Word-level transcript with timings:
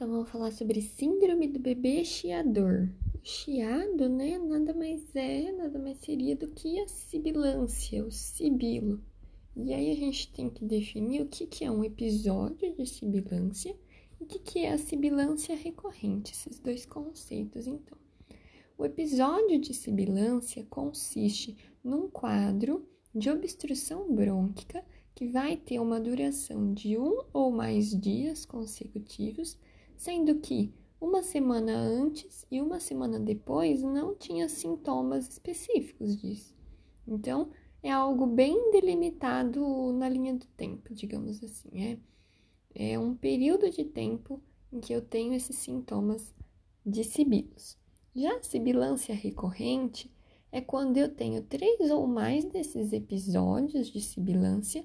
Então 0.00 0.08
vamos 0.12 0.30
falar 0.30 0.50
sobre 0.50 0.80
síndrome 0.80 1.46
do 1.46 1.58
bebê 1.58 2.02
chiador. 2.06 2.88
Chiado, 3.22 4.08
né, 4.08 4.38
nada 4.38 4.72
mais 4.72 5.14
é, 5.14 5.52
nada 5.52 5.78
mais 5.78 5.98
seria 5.98 6.34
do 6.34 6.48
que 6.48 6.80
a 6.80 6.88
sibilância, 6.88 8.02
o 8.02 8.10
sibilo. 8.10 9.04
E 9.54 9.74
aí 9.74 9.90
a 9.90 9.94
gente 9.94 10.32
tem 10.32 10.48
que 10.48 10.64
definir 10.64 11.20
o 11.20 11.28
que, 11.28 11.46
que 11.46 11.66
é 11.66 11.70
um 11.70 11.84
episódio 11.84 12.74
de 12.74 12.86
sibilância 12.86 13.76
e 14.18 14.24
o 14.24 14.26
que, 14.26 14.38
que 14.38 14.60
é 14.60 14.72
a 14.72 14.78
sibilância 14.78 15.54
recorrente, 15.54 16.32
esses 16.32 16.58
dois 16.58 16.86
conceitos, 16.86 17.66
então. 17.66 17.98
O 18.78 18.86
episódio 18.86 19.60
de 19.60 19.74
sibilância 19.74 20.64
consiste 20.70 21.58
num 21.84 22.08
quadro 22.08 22.88
de 23.14 23.28
obstrução 23.28 24.10
brônquica 24.10 24.82
que 25.14 25.26
vai 25.26 25.58
ter 25.58 25.78
uma 25.78 26.00
duração 26.00 26.72
de 26.72 26.96
um 26.96 27.22
ou 27.34 27.50
mais 27.50 27.90
dias 27.90 28.46
consecutivos 28.46 29.58
sendo 30.00 30.36
que 30.36 30.72
uma 30.98 31.22
semana 31.22 31.76
antes 31.76 32.46
e 32.50 32.58
uma 32.58 32.80
semana 32.80 33.20
depois 33.20 33.82
não 33.82 34.14
tinha 34.14 34.48
sintomas 34.48 35.28
específicos 35.28 36.16
disso. 36.16 36.56
Então, 37.06 37.50
é 37.82 37.90
algo 37.90 38.24
bem 38.24 38.70
delimitado 38.70 39.92
na 39.92 40.08
linha 40.08 40.32
do 40.32 40.46
tempo, 40.56 40.94
digamos 40.94 41.44
assim. 41.44 41.68
É, 42.74 42.92
é 42.92 42.98
um 42.98 43.14
período 43.14 43.68
de 43.68 43.84
tempo 43.84 44.40
em 44.72 44.80
que 44.80 44.90
eu 44.90 45.02
tenho 45.02 45.34
esses 45.34 45.56
sintomas 45.56 46.34
de 46.84 47.04
sibilos. 47.04 47.76
Já 48.16 48.38
a 48.38 48.42
sibilância 48.42 49.14
recorrente 49.14 50.10
é 50.50 50.62
quando 50.62 50.96
eu 50.96 51.14
tenho 51.14 51.42
três 51.42 51.90
ou 51.90 52.06
mais 52.06 52.46
desses 52.46 52.94
episódios 52.94 53.88
de 53.88 54.00
sibilância 54.00 54.82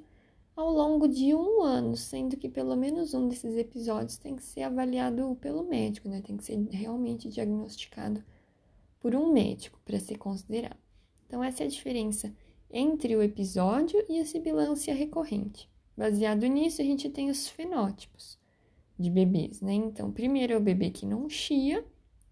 ao 0.55 0.71
longo 0.71 1.07
de 1.07 1.35
um 1.35 1.61
ano, 1.61 1.97
sendo 1.97 2.37
que 2.37 2.47
pelo 2.47 2.75
menos 2.75 3.13
um 3.13 3.27
desses 3.27 3.57
episódios 3.57 4.17
tem 4.17 4.35
que 4.35 4.43
ser 4.43 4.63
avaliado 4.63 5.37
pelo 5.41 5.63
médico, 5.63 6.07
né? 6.07 6.21
Tem 6.21 6.37
que 6.37 6.45
ser 6.45 6.57
realmente 6.71 7.27
diagnosticado 7.27 8.23
por 8.99 9.15
um 9.15 9.31
médico 9.31 9.79
para 9.83 9.99
ser 9.99 10.17
considerado. 10.17 10.79
Então, 11.27 11.43
essa 11.43 11.63
é 11.63 11.65
a 11.65 11.69
diferença 11.69 12.33
entre 12.71 13.15
o 13.15 13.21
episódio 13.21 14.03
e 14.07 14.19
a 14.19 14.25
sibilância 14.25 14.93
recorrente. 14.93 15.69
Baseado 15.97 16.45
nisso, 16.47 16.81
a 16.81 16.85
gente 16.85 17.09
tem 17.09 17.29
os 17.29 17.47
fenótipos 17.47 18.39
de 18.97 19.09
bebês, 19.09 19.61
né? 19.61 19.73
Então, 19.73 20.11
primeiro 20.11 20.53
é 20.53 20.57
o 20.57 20.61
bebê 20.61 20.89
que 20.89 21.05
não 21.05 21.29
chia, 21.29 21.85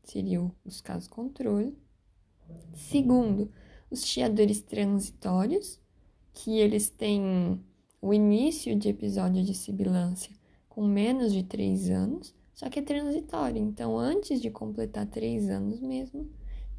seria 0.03 0.49
os 0.63 0.79
casos 0.79 1.07
controle. 1.07 1.77
Segundo, 2.73 3.51
os 3.89 4.05
chiadores 4.05 4.61
transitórios, 4.61 5.79
que 6.33 6.59
eles 6.59 6.89
têm 6.89 7.59
o 8.03 8.13
início 8.13 8.75
de 8.75 8.89
episódio 8.89 9.41
de 9.45 9.53
sibilância 9.53 10.35
com 10.67 10.85
menos 10.85 11.31
de 11.31 11.41
três 11.41 11.89
anos, 11.89 12.35
só 12.53 12.69
que 12.69 12.79
é 12.79 12.81
transitório. 12.81 13.61
Então, 13.61 13.97
antes 13.97 14.41
de 14.41 14.49
completar 14.49 15.05
três 15.05 15.49
anos 15.49 15.79
mesmo, 15.79 16.29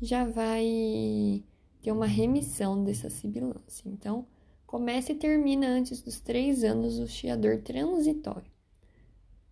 já 0.02 0.27
vai 0.27 1.42
ter 1.80 1.92
uma 1.92 2.05
remissão 2.05 2.84
dessa 2.84 3.08
sibilância. 3.08 3.89
Então, 3.89 4.27
começa 4.67 5.12
e 5.12 5.14
termina 5.14 5.67
antes 5.67 6.02
dos 6.02 6.20
três 6.20 6.62
anos 6.62 6.98
o 6.98 7.08
chiador 7.08 7.56
transitório. 7.62 8.52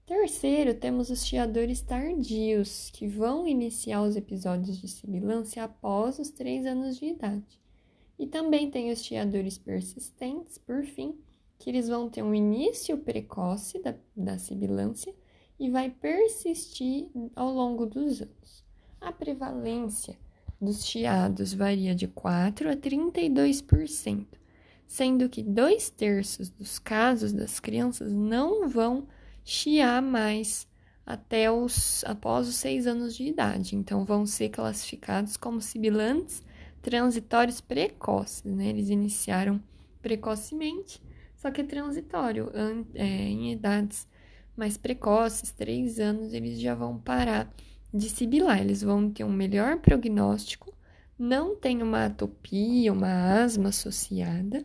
Terceiro, 0.05 0.75
temos 0.75 1.09
os 1.09 1.25
chiadores 1.25 1.81
tardios, 1.81 2.91
que 2.91 3.07
vão 3.07 3.49
iniciar 3.49 4.03
os 4.03 4.15
episódios 4.15 4.79
de 4.79 4.89
sibilância 4.89 5.65
após 5.65 6.19
os 6.19 6.29
três 6.29 6.67
anos 6.67 6.99
de 6.99 7.07
idade. 7.07 7.59
E 8.19 8.27
também 8.27 8.71
tem 8.71 8.93
os 8.93 9.03
chiadores 9.03 9.57
persistentes, 9.57 10.59
por 10.59 10.85
fim, 10.85 11.17
que 11.63 11.71
eles 11.71 11.89
vão 11.89 12.11
ter 12.11 12.25
um 12.25 12.35
início 12.35 12.99
precoce 12.99 13.81
da, 13.81 13.95
da 14.17 14.37
sibilância 14.37 15.15
e 15.61 15.71
vai 15.71 15.89
persistir 15.91 17.09
ao 17.37 17.53
longo 17.53 17.87
dos 17.87 18.21
anos. 18.21 18.65
A 19.01 19.13
prevalência 19.13 20.19
dos 20.61 20.85
chiados 20.85 21.55
varia 21.55 21.95
de 21.95 22.09
4 22.09 22.69
a 22.69 22.75
32%, 22.75 24.27
sendo 24.89 25.29
que 25.29 25.41
dois 25.41 25.89
terços 25.89 26.51
dos 26.51 26.81
casos 26.81 27.33
das 27.33 27.61
crianças 27.61 28.13
não 28.13 28.69
vão 28.69 29.07
chiar 29.45 30.03
mais 30.03 30.67
até 31.07 31.49
os 31.49 32.03
após 32.05 32.49
os 32.49 32.57
seis 32.57 32.89
anos 32.89 33.15
de 33.15 33.25
idade, 33.25 33.77
então 33.77 34.05
vão 34.05 34.27
ser 34.27 34.49
classificados 34.49 35.37
como 35.37 35.61
sibilantes 35.61 36.43
transitórios 36.81 37.61
precoces, 37.61 38.43
né? 38.45 38.67
Eles 38.67 38.89
iniciaram 38.89 39.63
precocemente 40.01 41.01
só 41.43 41.51
que 41.51 41.61
é 41.61 41.65
transitório. 41.65 42.53
É, 42.95 43.05
em 43.05 43.53
idades 43.53 44.07
mais 44.57 44.77
precoces, 44.77 45.51
três 45.51 45.99
anos, 45.99 46.33
eles 46.33 46.61
já 46.61 46.73
vão 46.73 46.97
parar 46.97 47.53
de 47.93 48.09
sibilar, 48.09 48.61
eles 48.61 48.81
vão 48.81 49.11
ter 49.11 49.25
um 49.25 49.33
melhor 49.33 49.79
prognóstico, 49.79 50.73
não 51.19 51.57
tem 51.57 51.83
uma 51.83 52.07
atopia, 52.07 52.93
uma 52.93 53.43
asma 53.43 53.71
associada, 53.71 54.65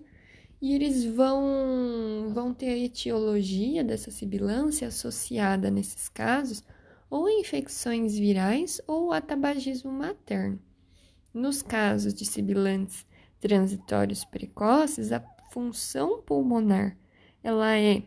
e 0.62 0.76
eles 0.76 1.04
vão, 1.04 2.30
vão 2.32 2.54
ter 2.54 2.70
a 2.70 2.78
etiologia 2.78 3.84
dessa 3.84 4.12
sibilância 4.12 4.88
associada, 4.88 5.72
nesses 5.72 6.08
casos, 6.08 6.64
ou 7.10 7.26
a 7.26 7.34
infecções 7.34 8.16
virais 8.18 8.80
ou 8.86 9.12
a 9.12 9.20
tabagismo 9.20 9.92
materno. 9.92 10.60
Nos 11.34 11.64
casos 11.64 12.14
de 12.14 12.26
sibilantes 12.26 13.06
transitórios 13.40 14.24
precoces, 14.26 15.12
a 15.12 15.20
função 15.52 16.22
pulmonar 16.22 16.98
ela 17.44 17.78
é 17.78 18.04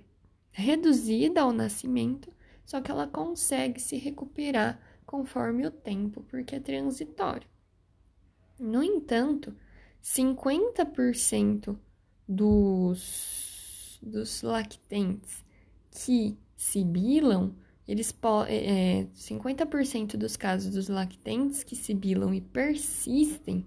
reduzida 0.52 1.40
ao 1.40 1.52
nascimento, 1.52 2.30
só 2.64 2.80
que 2.80 2.90
ela 2.90 3.06
consegue 3.06 3.80
se 3.80 3.96
recuperar 3.96 4.80
conforme 5.06 5.66
o 5.66 5.70
tempo, 5.70 6.22
porque 6.28 6.56
é 6.56 6.60
transitório. 6.60 7.48
No 8.58 8.82
entanto, 8.82 9.56
50% 10.02 11.76
dos, 12.28 13.98
dos 14.02 14.42
lactentes 14.42 15.44
que 15.90 16.38
sibilam, 16.56 17.54
eles 17.88 18.14
é, 18.46 19.06
50% 19.14 20.16
dos 20.16 20.36
casos 20.36 20.74
dos 20.74 20.88
lactentes 20.88 21.64
que 21.64 21.74
sibilam 21.74 22.34
e 22.34 22.40
persistem 22.40 23.66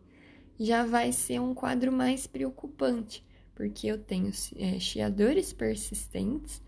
já 0.59 0.85
vai 0.85 1.11
ser 1.11 1.41
um 1.41 1.53
quadro 1.53 1.91
mais 1.91 2.27
preocupante, 2.27 3.25
porque 3.55 3.87
eu 3.87 3.97
tenho 3.97 4.31
é, 4.57 4.79
chiadores 4.79 5.53
persistentes 5.53 6.61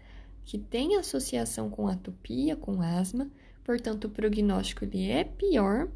que 0.44 0.58
têm 0.58 0.96
associação 0.96 1.70
com 1.70 1.88
atopia, 1.88 2.56
com 2.56 2.82
asma, 2.82 3.30
portanto 3.64 4.06
o 4.06 4.10
prognóstico 4.10 4.86
ele 4.86 5.10
é 5.10 5.24
pior. 5.24 5.90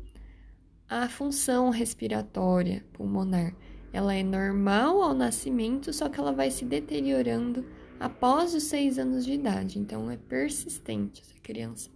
A 0.88 1.08
função 1.08 1.70
respiratória 1.70 2.84
pulmonar, 2.94 3.56
ela 3.94 4.16
é 4.16 4.24
normal 4.24 5.02
ao 5.04 5.14
nascimento, 5.14 5.94
só 5.94 6.10
que 6.10 6.20
ela 6.20 6.32
vai 6.32 6.50
se 6.50 6.66
deteriorando 6.66 7.64
após 8.00 8.56
os 8.56 8.64
seis 8.64 8.98
anos 8.98 9.24
de 9.24 9.34
idade, 9.34 9.78
então 9.78 10.10
é 10.10 10.18
persistente 10.18 11.22
essa 11.22 11.40
criança. 11.42 11.92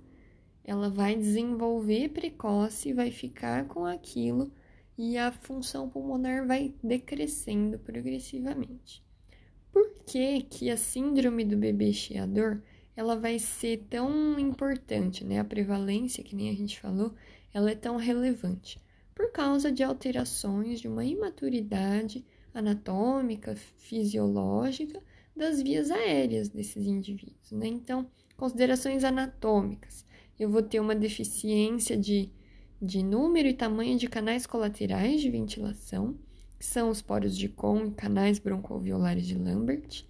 Ela 0.64 0.90
vai 0.90 1.16
desenvolver 1.16 2.10
precoce 2.10 2.90
e 2.90 2.94
vai 2.94 3.10
ficar 3.10 3.66
com 3.66 3.86
aquilo 3.86 4.52
e 4.98 5.18
a 5.18 5.31
função 5.31 5.90
pulmonar 5.90 6.46
vai 6.46 6.74
decrescendo 6.84 7.80
progressivamente. 7.80 9.04
Por 9.72 9.90
que, 10.06 10.42
que 10.42 10.70
a 10.70 10.78
síndrome 10.78 11.44
do 11.44 11.58
bebê 11.58 11.92
chiador 11.92 12.62
ela 12.96 13.16
vai 13.16 13.40
ser 13.40 13.86
tão 13.90 14.40
importante, 14.40 15.26
né? 15.26 15.40
A 15.40 15.44
prevalência, 15.44 16.24
que 16.24 16.36
nem 16.36 16.50
a 16.50 16.54
gente 16.54 16.80
falou, 16.80 17.14
ela 17.54 17.72
é 17.72 17.76
tão 17.76 17.96
relevante. 17.96 18.80
Por 19.16 19.31
causa 19.31 19.72
de 19.72 19.84
alterações 19.84 20.80
de 20.80 20.88
uma 20.88 21.04
imaturidade 21.04 22.24
anatômica, 22.54 23.56
fisiológica 23.56 25.02
das 25.36 25.62
vias 25.62 25.90
aéreas 25.90 26.50
desses 26.50 26.86
indivíduos, 26.86 27.52
né? 27.52 27.68
Então, 27.68 28.08
considerações 28.38 29.04
anatômicas. 29.04 30.06
Eu 30.39 30.50
vou 30.50 30.62
ter 30.62 30.80
uma 30.80 30.96
deficiência 30.96 31.98
de 31.98 32.31
de 32.81 33.02
número 33.04 33.48
e 33.48 33.54
tamanho 33.54 33.98
de 33.98 34.08
canais 34.08 34.46
colaterais 34.46 35.22
de 35.22 35.30
ventilação, 35.30 36.16
que 36.60 36.66
são 36.66 36.90
os 36.90 37.02
poros 37.02 37.38
de 37.38 37.50
Kohn 37.50 37.88
e 37.88 37.92
canais 37.92 38.40
broncoalveolares 38.40 39.25
de 39.25 39.38
Lambert. 39.38 40.06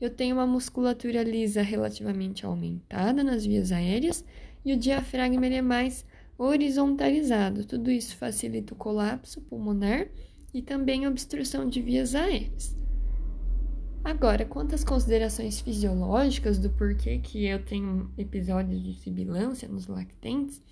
Eu 0.00 0.10
tenho 0.10 0.36
uma 0.36 0.46
musculatura 0.46 1.22
lisa 1.22 1.62
relativamente 1.62 2.46
aumentada 2.46 3.22
nas 3.22 3.44
vias 3.44 3.70
aéreas 3.70 4.24
e 4.64 4.72
o 4.72 4.76
diafragma 4.76 5.46
é 5.46 5.62
mais 5.62 6.06
horizontalizado. 6.38 7.66
Tudo 7.66 7.90
isso 7.90 8.16
facilita 8.16 8.72
o 8.72 8.76
colapso 8.76 9.42
pulmonar 9.42 10.08
e 10.54 10.62
também 10.62 11.06
obstrução 11.06 11.68
de 11.68 11.82
vias 11.82 12.14
aéreas. 12.14 12.74
Agora, 14.02 14.46
quanto 14.46 14.74
às 14.74 14.82
considerações 14.82 15.60
fisiológicas 15.60 16.58
do 16.58 16.70
porquê 16.70 17.18
que 17.18 17.44
eu 17.44 17.62
tenho 17.62 18.10
episódios 18.16 18.82
de 18.82 18.94
sibilância 18.94 19.68
nos 19.68 19.86
lactentes, 19.86 20.62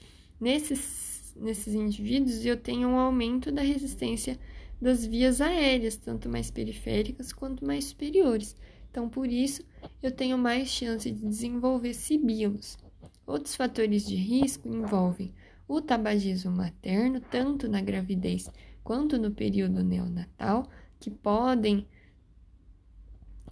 nesses 0.41 1.18
nesses 1.39 1.75
indivíduos 1.75 2.45
eu 2.45 2.57
tenho 2.57 2.89
um 2.89 2.99
aumento 2.99 3.51
da 3.51 3.63
resistência 3.63 4.39
das 4.81 5.05
vias 5.05 5.41
aéreas, 5.41 5.97
tanto 5.97 6.29
mais 6.29 6.51
periféricas 6.51 7.33
quanto 7.33 7.65
mais 7.65 7.87
superiores. 7.87 8.57
Então, 8.91 9.09
por 9.09 9.27
isso, 9.27 9.63
eu 10.03 10.11
tenho 10.11 10.39
mais 10.39 10.69
chance 10.69 11.11
de 11.11 11.27
desenvolver 11.27 11.95
sibilos. 11.95 12.79
Outros 13.27 13.55
fatores 13.55 14.07
de 14.07 14.15
risco 14.17 14.69
envolvem 14.69 15.35
o 15.67 15.81
tabagismo 15.83 16.51
materno, 16.51 17.21
tanto 17.21 17.69
na 17.69 17.81
gravidez 17.81 18.49
quanto 18.83 19.19
no 19.19 19.31
período 19.31 19.85
neonatal, 19.85 20.67
que 20.99 21.11
podem 21.11 21.87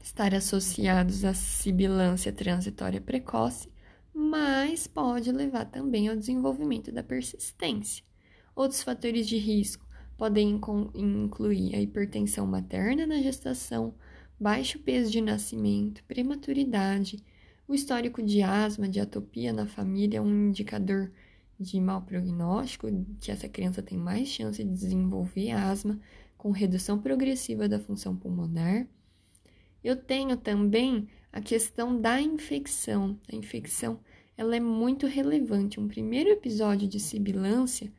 estar 0.02 0.34
associados 0.34 1.24
à 1.24 1.34
sibilância 1.34 2.32
transitória 2.32 3.00
precoce, 3.00 3.68
mas 4.18 4.86
pode 4.86 5.30
levar 5.30 5.66
também 5.66 6.08
ao 6.08 6.16
desenvolvimento 6.16 6.90
da 6.90 7.02
persistência. 7.02 8.02
Outros 8.54 8.82
fatores 8.82 9.28
de 9.28 9.36
risco 9.36 9.86
podem 10.16 10.58
incluir 10.94 11.74
a 11.74 11.80
hipertensão 11.82 12.46
materna 12.46 13.06
na 13.06 13.20
gestação, 13.20 13.94
baixo 14.40 14.78
peso 14.78 15.10
de 15.10 15.20
nascimento, 15.20 16.02
prematuridade, 16.04 17.22
o 17.68 17.74
histórico 17.74 18.22
de 18.22 18.42
asma, 18.42 18.88
de 18.88 19.00
atopia 19.00 19.52
na 19.52 19.66
família 19.66 20.16
é 20.16 20.20
um 20.22 20.48
indicador 20.48 21.12
de 21.60 21.78
mau 21.78 22.00
prognóstico, 22.00 22.86
que 23.20 23.30
essa 23.30 23.50
criança 23.50 23.82
tem 23.82 23.98
mais 23.98 24.28
chance 24.28 24.64
de 24.64 24.70
desenvolver 24.70 25.50
asma, 25.50 26.00
com 26.38 26.52
redução 26.52 26.98
progressiva 26.98 27.68
da 27.68 27.78
função 27.78 28.16
pulmonar. 28.16 28.86
Eu 29.86 29.94
tenho 29.94 30.36
também 30.36 31.06
a 31.32 31.40
questão 31.40 32.00
da 32.00 32.20
infecção. 32.20 33.16
A 33.30 33.36
infecção 33.36 34.00
ela 34.36 34.56
é 34.56 34.58
muito 34.58 35.06
relevante. 35.06 35.78
Um 35.78 35.86
primeiro 35.86 36.28
episódio 36.28 36.88
de 36.88 36.98
sibilância 36.98 37.92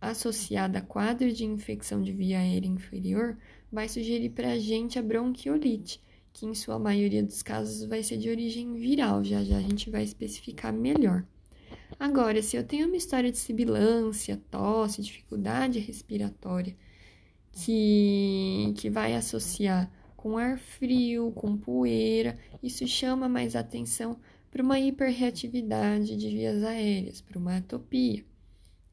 associado 0.00 0.76
a 0.76 0.80
quadro 0.80 1.32
de 1.32 1.44
infecção 1.44 2.02
de 2.02 2.12
via 2.12 2.40
aérea 2.40 2.66
inferior 2.66 3.38
vai 3.70 3.88
sugerir 3.88 4.30
para 4.30 4.50
a 4.50 4.58
gente 4.58 4.98
a 4.98 5.02
bronquiolite, 5.02 6.02
que 6.32 6.44
em 6.44 6.56
sua 6.56 6.76
maioria 6.76 7.22
dos 7.22 7.40
casos 7.40 7.86
vai 7.86 8.02
ser 8.02 8.16
de 8.16 8.28
origem 8.28 8.74
viral. 8.74 9.22
Já 9.22 9.44
já 9.44 9.58
a 9.58 9.62
gente 9.62 9.88
vai 9.88 10.02
especificar 10.02 10.72
melhor. 10.72 11.24
Agora, 12.00 12.42
se 12.42 12.56
eu 12.56 12.64
tenho 12.64 12.88
uma 12.88 12.96
história 12.96 13.30
de 13.30 13.38
sibilância, 13.38 14.42
tosse, 14.50 15.02
dificuldade 15.02 15.78
respiratória, 15.78 16.76
que, 17.52 18.74
que 18.76 18.90
vai 18.90 19.14
associar 19.14 19.88
com 20.26 20.36
ar 20.36 20.58
frio, 20.58 21.30
com 21.30 21.56
poeira, 21.56 22.36
isso 22.60 22.84
chama 22.84 23.28
mais 23.28 23.54
atenção 23.54 24.18
para 24.50 24.60
uma 24.60 24.80
hiperreatividade 24.80 26.16
de 26.16 26.28
vias 26.28 26.64
aéreas, 26.64 27.20
para 27.20 27.38
uma 27.38 27.58
atopia. 27.58 28.24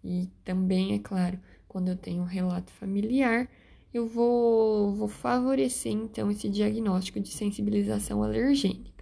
E 0.04 0.30
também, 0.46 0.94
é 0.94 1.00
claro, 1.00 1.40
quando 1.68 1.88
eu 1.88 1.96
tenho 1.96 2.22
um 2.22 2.28
relato 2.28 2.72
familiar, 2.74 3.50
eu 3.92 4.06
vou, 4.06 4.94
vou 4.94 5.08
favorecer 5.08 5.92
então 5.92 6.30
esse 6.30 6.48
diagnóstico 6.48 7.20
de 7.20 7.30
sensibilização 7.30 8.22
alergênica 8.22 8.94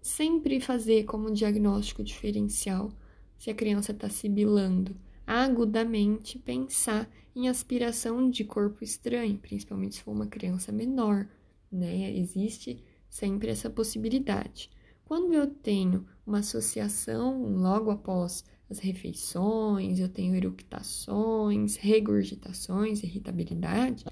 sempre 0.00 0.60
fazer 0.60 1.04
como 1.04 1.30
diagnóstico 1.30 2.02
diferencial 2.02 2.90
se 3.36 3.50
a 3.50 3.54
criança 3.54 3.92
está 3.92 4.08
sibilando, 4.08 4.96
agudamente 5.26 6.38
pensar 6.38 7.06
em 7.38 7.48
aspiração 7.48 8.28
de 8.28 8.44
corpo 8.44 8.82
estranho, 8.82 9.38
principalmente 9.38 9.94
se 9.94 10.02
for 10.02 10.10
uma 10.10 10.26
criança 10.26 10.72
menor, 10.72 11.28
né? 11.70 12.12
Existe 12.16 12.82
sempre 13.08 13.48
essa 13.48 13.70
possibilidade. 13.70 14.68
Quando 15.04 15.32
eu 15.32 15.46
tenho 15.46 16.04
uma 16.26 16.40
associação 16.40 17.40
logo 17.54 17.92
após 17.92 18.44
as 18.68 18.80
refeições, 18.80 20.00
eu 20.00 20.08
tenho 20.08 20.34
eructações, 20.34 21.76
regurgitações, 21.76 23.04
irritabilidade, 23.04 24.04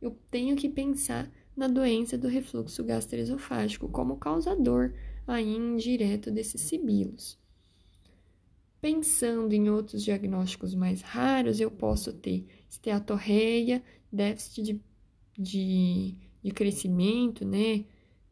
eu 0.00 0.16
tenho 0.30 0.56
que 0.56 0.68
pensar 0.68 1.30
na 1.54 1.68
doença 1.68 2.16
do 2.16 2.28
refluxo 2.28 2.82
gastroesofágico 2.82 3.90
como 3.90 4.16
causador 4.16 4.94
aí 5.26 5.54
indireto 5.54 6.30
desses 6.30 6.62
sibilos. 6.62 7.39
Pensando 8.80 9.52
em 9.52 9.68
outros 9.68 10.02
diagnósticos 10.02 10.74
mais 10.74 11.02
raros, 11.02 11.60
eu 11.60 11.70
posso 11.70 12.12
ter 12.12 12.46
esteatorreia, 12.68 13.82
déficit 14.10 14.62
de, 14.62 14.80
de, 15.38 16.16
de 16.42 16.50
crescimento, 16.50 17.44
né? 17.44 17.84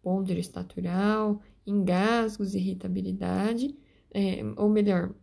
Pôndero 0.02 0.40
estatural, 0.40 1.42
engasgos, 1.66 2.54
irritabilidade, 2.54 3.76
é, 4.10 4.40
ou 4.56 4.70
melhor, 4.70 5.14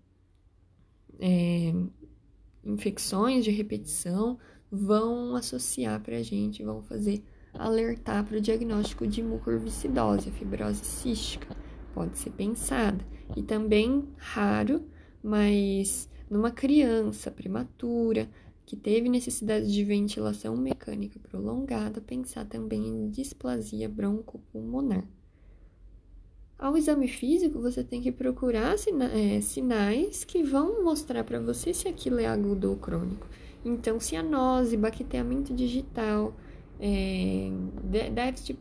é, 1.20 1.74
infecções 2.64 3.44
de 3.44 3.52
repetição 3.52 4.38
vão 4.72 5.36
associar 5.36 6.02
para 6.02 6.18
a 6.18 6.24
gente, 6.24 6.64
vão 6.64 6.84
fazer 6.84 7.24
alertar 7.54 8.26
para 8.26 8.38
o 8.38 8.42
diagnóstico 8.42 9.08
de 9.08 9.24
mucorviscidose, 9.24 10.30
a 10.30 10.32
fibrose 10.32 10.84
cística 10.84 11.56
pode 11.94 12.18
ser 12.18 12.32
pensada. 12.32 13.04
E 13.36 13.42
também 13.42 14.08
raro, 14.18 14.84
mas 15.26 16.08
numa 16.30 16.52
criança 16.52 17.32
prematura 17.32 18.30
que 18.64 18.76
teve 18.76 19.10
necessidade 19.10 19.72
de 19.72 19.84
ventilação 19.84 20.56
mecânica 20.56 21.20
prolongada, 21.20 22.00
pensar 22.00 22.46
também 22.46 22.88
em 22.88 23.10
displasia 23.10 23.90
broncopulmonar. 23.90 25.04
Ao 26.60 26.78
exame 26.78 27.08
físico, 27.08 27.60
você 27.60 27.84
tem 27.84 28.02
que 28.02 28.12
procurar 28.12 28.78
sina 28.78 29.06
é, 29.06 29.42
sinais 29.42 30.24
que 30.24 30.44
vão 30.44 30.84
mostrar 30.84 31.24
para 31.24 31.40
você 31.40 31.74
se 31.74 31.88
aquilo 31.88 32.20
é 32.20 32.28
agudo 32.28 32.70
ou 32.70 32.78
crônico. 32.78 33.28
Então, 33.64 34.00
cianose, 34.00 34.78
baqueteamento 34.78 35.54
digital, 35.54 36.36
é, 36.80 37.50
déficit 38.14 38.58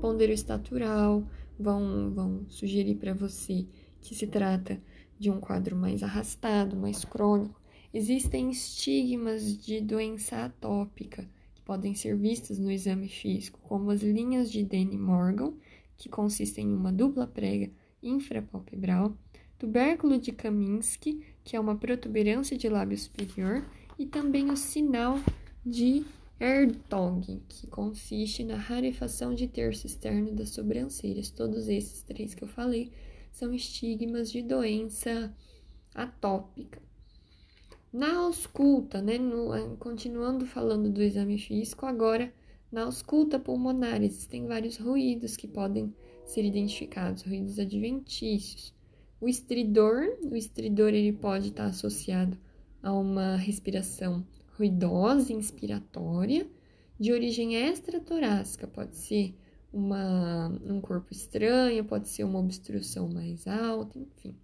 ponderoestatural, 0.00 1.22
vão, 1.58 2.10
vão 2.10 2.40
sugerir 2.48 2.96
para 2.96 3.14
você 3.14 3.66
que 4.00 4.16
se 4.16 4.26
trata 4.26 4.80
de 5.22 5.30
um 5.30 5.38
quadro 5.38 5.76
mais 5.76 6.02
arrastado, 6.02 6.76
mais 6.76 7.04
crônico. 7.04 7.60
Existem 7.94 8.50
estigmas 8.50 9.56
de 9.56 9.80
doença 9.80 10.46
atópica 10.46 11.28
que 11.54 11.62
podem 11.62 11.94
ser 11.94 12.16
vistos 12.16 12.58
no 12.58 12.72
exame 12.72 13.08
físico, 13.08 13.60
como 13.62 13.92
as 13.92 14.02
linhas 14.02 14.50
de 14.50 14.64
Denny 14.64 14.98
Morgan, 14.98 15.52
que 15.96 16.08
consistem 16.08 16.66
em 16.66 16.74
uma 16.74 16.92
dupla 16.92 17.24
prega 17.24 17.70
infrapalpebral, 18.02 19.16
tubérculo 19.56 20.18
de 20.18 20.32
Kaminsky, 20.32 21.22
que 21.44 21.54
é 21.54 21.60
uma 21.60 21.76
protuberância 21.76 22.58
de 22.58 22.68
lábio 22.68 22.98
superior, 22.98 23.64
e 23.96 24.04
também 24.04 24.50
o 24.50 24.56
sinal 24.56 25.20
de 25.64 26.04
Erdog, 26.40 27.40
que 27.48 27.68
consiste 27.68 28.42
na 28.42 28.56
rarefação 28.56 29.32
de 29.32 29.46
terço 29.46 29.86
externo 29.86 30.32
das 30.32 30.48
sobrancelhas. 30.48 31.30
Todos 31.30 31.68
esses 31.68 32.02
três 32.02 32.34
que 32.34 32.42
eu 32.42 32.48
falei 32.48 32.90
são 33.32 33.52
estigmas 33.52 34.30
de 34.30 34.42
doença 34.42 35.34
atópica. 35.94 36.80
Na 37.92 38.16
ausculta, 38.18 39.02
né, 39.02 39.18
no, 39.18 39.76
continuando 39.78 40.46
falando 40.46 40.90
do 40.90 41.02
exame 41.02 41.38
físico, 41.38 41.84
agora 41.84 42.32
na 42.70 42.84
ausculta 42.84 43.38
pulmonar 43.38 44.02
existem 44.02 44.46
vários 44.46 44.76
ruídos 44.76 45.36
que 45.36 45.48
podem 45.48 45.94
ser 46.24 46.44
identificados, 46.44 47.22
ruídos 47.22 47.58
adventícios. 47.58 48.72
O 49.20 49.28
estridor, 49.28 50.18
o 50.22 50.36
estridor 50.36 50.88
ele 50.90 51.12
pode 51.12 51.48
estar 51.48 51.66
associado 51.66 52.38
a 52.82 52.92
uma 52.92 53.36
respiração 53.36 54.26
ruidosa 54.56 55.32
inspiratória, 55.32 56.46
de 56.98 57.12
origem 57.12 57.56
extratorácica, 57.56 58.66
pode 58.66 58.96
ser 58.96 59.34
uma, 59.72 60.48
um 60.64 60.80
corpo 60.80 61.12
estranho, 61.12 61.84
pode 61.84 62.08
ser 62.08 62.24
uma 62.24 62.38
obstrução 62.38 63.08
mais 63.08 63.46
alta, 63.46 63.98
enfim. 63.98 64.36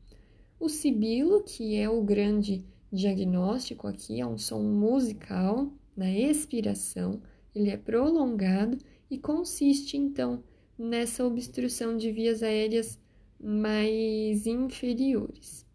O 0.58 0.68
sibilo, 0.68 1.42
que 1.44 1.76
é 1.76 1.88
o 1.88 2.02
grande 2.02 2.64
diagnóstico 2.92 3.86
aqui, 3.86 4.20
é 4.20 4.26
um 4.26 4.38
som 4.38 4.62
musical 4.62 5.70
na 5.96 6.10
expiração, 6.10 7.20
ele 7.54 7.70
é 7.70 7.76
prolongado 7.76 8.78
e 9.10 9.18
consiste 9.18 9.96
então 9.96 10.42
nessa 10.78 11.24
obstrução 11.24 11.96
de 11.96 12.10
vias 12.10 12.42
aéreas 12.42 12.98
mais 13.38 14.46
inferiores. 14.46 15.66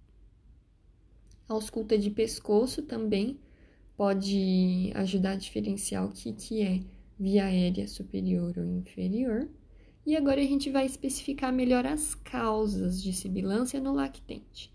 A 1.47 1.53
ausculta 1.53 1.97
de 1.97 2.09
pescoço 2.09 2.81
também 2.81 3.39
pode 3.95 4.91
ajudar 4.95 5.31
a 5.31 5.35
diferenciar 5.35 6.05
o 6.05 6.11
que, 6.11 6.33
que 6.33 6.61
é 6.61 6.81
via 7.23 7.45
aérea 7.45 7.87
superior 7.87 8.53
ou 8.57 8.65
inferior. 8.65 9.49
E 10.05 10.17
agora 10.17 10.41
a 10.41 10.43
gente 10.43 10.69
vai 10.69 10.85
especificar 10.85 11.53
melhor 11.53 11.85
as 11.85 12.13
causas 12.13 13.01
de 13.01 13.13
sibilância 13.13 13.79
no 13.79 13.93
lactente. 13.93 14.73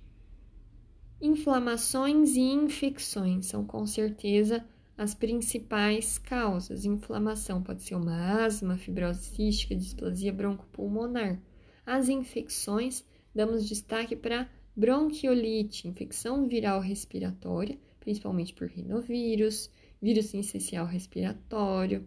Inflamações 1.20 2.36
e 2.36 2.40
infecções 2.40 3.44
são 3.44 3.66
com 3.66 3.84
certeza 3.84 4.64
as 4.96 5.14
principais 5.14 6.16
causas. 6.16 6.86
Inflamação 6.86 7.62
pode 7.62 7.82
ser 7.82 7.96
uma 7.96 8.42
asma, 8.42 8.78
fibrose 8.78 9.24
cística, 9.24 9.76
displasia 9.76 10.32
broncopulmonar. 10.32 11.38
As 11.84 12.08
infecções, 12.08 13.04
damos 13.34 13.68
destaque 13.68 14.16
para 14.16 14.48
bronquiolite, 14.74 15.86
infecção 15.86 16.48
viral 16.48 16.80
respiratória, 16.80 17.78
principalmente 18.00 18.54
por 18.54 18.68
rinovírus, 18.68 19.70
vírus 20.00 20.32
essencial 20.32 20.86
respiratório, 20.86 22.06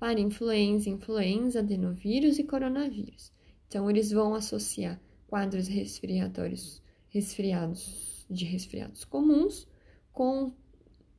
para 0.00 0.18
influenza, 0.18 0.88
influenza, 0.88 1.58
adenovírus 1.58 2.38
e 2.38 2.44
coronavírus. 2.44 3.30
Então, 3.68 3.88
eles 3.90 4.10
vão 4.10 4.34
associar 4.34 4.98
quadros 5.26 5.68
resfriatórios, 5.68 6.82
resfriados 7.10 8.26
de 8.30 8.46
resfriados 8.46 9.04
comuns, 9.04 9.68
com 10.10 10.52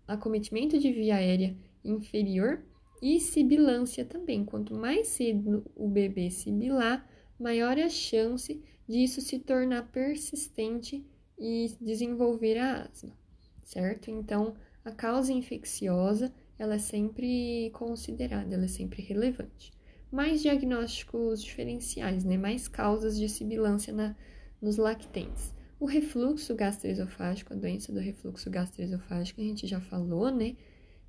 acometimento 0.07 0.79
de 0.79 0.91
via 0.91 1.17
aérea 1.17 1.55
inferior 1.85 2.65
e 3.01 3.19
sibilância 3.19 4.03
também. 4.03 4.43
Quanto 4.43 4.73
mais 4.73 5.09
cedo 5.09 5.63
o 5.75 5.87
bebê 5.87 6.31
sibilar, 6.31 7.07
maior 7.39 7.77
é 7.77 7.83
a 7.83 7.89
chance 7.89 8.63
disso 8.87 9.21
se 9.21 9.37
tornar 9.39 9.91
persistente 9.91 11.05
e 11.37 11.71
desenvolver 11.79 12.57
a 12.57 12.83
asma, 12.83 13.15
certo? 13.63 14.09
Então, 14.09 14.55
a 14.83 14.91
causa 14.91 15.31
infecciosa, 15.31 16.33
ela 16.61 16.75
é 16.75 16.77
sempre 16.77 17.71
considerada, 17.73 18.53
ela 18.53 18.65
é 18.65 18.67
sempre 18.67 19.01
relevante. 19.01 19.71
Mais 20.11 20.43
diagnósticos 20.43 21.41
diferenciais, 21.41 22.23
né? 22.23 22.37
Mais 22.37 22.67
causas 22.67 23.17
de 23.17 23.27
sibilância 23.27 23.91
na, 23.91 24.15
nos 24.61 24.77
lactentes. 24.77 25.55
O 25.79 25.87
refluxo 25.87 26.53
gastroesofágico, 26.53 27.51
a 27.51 27.55
doença 27.55 27.91
do 27.91 27.99
refluxo 27.99 28.47
gastroesofágico, 28.51 29.41
a 29.41 29.43
gente 29.43 29.65
já 29.65 29.81
falou, 29.81 30.29
né? 30.29 30.55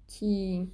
Que, 0.06 0.66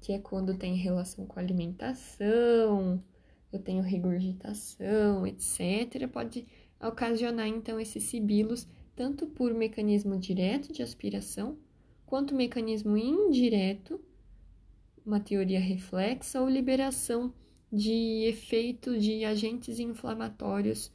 que 0.00 0.14
é 0.14 0.18
quando 0.18 0.56
tem 0.56 0.76
relação 0.76 1.26
com 1.26 1.38
alimentação, 1.38 3.04
eu 3.52 3.58
tenho 3.58 3.82
regurgitação, 3.82 5.26
etc. 5.26 6.08
Pode 6.10 6.46
ocasionar, 6.80 7.48
então, 7.48 7.78
esses 7.78 8.04
sibilos 8.04 8.66
tanto 8.96 9.26
por 9.26 9.52
mecanismo 9.52 10.18
direto 10.18 10.72
de 10.72 10.82
aspiração, 10.82 11.58
quanto 12.06 12.34
mecanismo 12.34 12.96
indireto, 12.96 14.00
uma 15.04 15.20
teoria 15.20 15.60
reflexa 15.60 16.40
ou 16.40 16.48
liberação 16.48 17.32
de 17.72 18.24
efeito 18.26 18.98
de 18.98 19.24
agentes 19.24 19.78
inflamatórios 19.78 20.92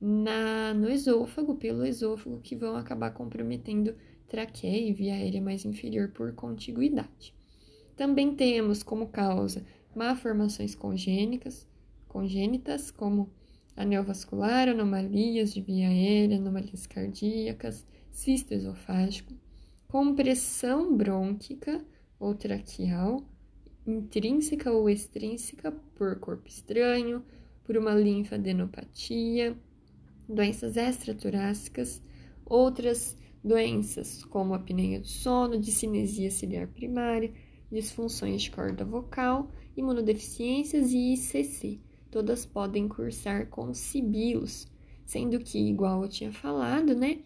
na, 0.00 0.74
no 0.74 0.88
esôfago, 0.88 1.54
pelo 1.56 1.84
esôfago, 1.84 2.40
que 2.40 2.56
vão 2.56 2.76
acabar 2.76 3.12
comprometendo 3.12 3.94
traqueia 4.26 4.88
e 4.88 4.92
via 4.92 5.14
aérea 5.14 5.40
mais 5.40 5.64
inferior 5.64 6.08
por 6.08 6.32
contiguidade. 6.34 7.34
Também 7.96 8.34
temos 8.34 8.82
como 8.82 9.08
causa 9.08 9.64
malformações 9.94 10.74
congênicas, 10.74 11.68
congênitas, 12.08 12.90
como 12.90 13.30
anel 13.76 14.04
vascular, 14.04 14.68
anomalias 14.68 15.52
de 15.52 15.60
via 15.60 15.88
aérea, 15.88 16.38
anomalias 16.38 16.86
cardíacas, 16.86 17.86
cisto 18.10 18.54
esofágico, 18.54 19.32
compressão 19.88 20.96
brônquica 20.96 21.84
ou 22.18 22.34
traqueal, 22.34 23.24
intrínseca 23.90 24.70
ou 24.72 24.88
extrínseca 24.88 25.72
por 25.94 26.18
corpo 26.18 26.48
estranho, 26.48 27.24
por 27.64 27.76
uma 27.76 27.94
linfadenopatia, 27.94 29.56
doenças 30.28 30.76
extratorácicas, 30.76 32.02
outras 32.44 33.16
doenças 33.42 34.24
como 34.24 34.54
apneia 34.54 35.00
do 35.00 35.06
sono, 35.06 35.58
discinesia 35.58 36.30
ciliar 36.30 36.68
primária, 36.68 37.32
disfunções 37.70 38.42
de 38.42 38.50
corda 38.50 38.84
vocal, 38.84 39.50
imunodeficiências 39.76 40.92
e 40.92 41.14
ICC, 41.14 41.80
todas 42.10 42.44
podem 42.44 42.88
cursar 42.88 43.48
com 43.48 43.72
sibilos, 43.72 44.66
sendo 45.04 45.38
que, 45.38 45.58
igual 45.58 46.02
eu 46.02 46.08
tinha 46.08 46.32
falado, 46.32 46.94
né? 46.94 47.20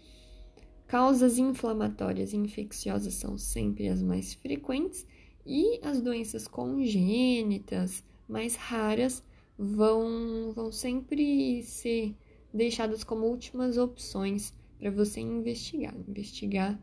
Causas 0.86 1.38
inflamatórias 1.38 2.32
e 2.32 2.36
infecciosas 2.36 3.14
são 3.14 3.38
sempre 3.38 3.88
as 3.88 4.02
mais 4.02 4.34
frequentes 4.34 5.06
e 5.46 5.78
as 5.82 6.00
doenças 6.00 6.48
congênitas, 6.48 8.02
mais 8.28 8.56
raras, 8.56 9.22
vão, 9.58 10.52
vão 10.54 10.72
sempre 10.72 11.62
ser 11.62 12.14
deixadas 12.52 13.04
como 13.04 13.26
últimas 13.26 13.76
opções 13.76 14.54
para 14.78 14.90
você 14.90 15.20
investigar. 15.20 15.94
Investigar 16.08 16.78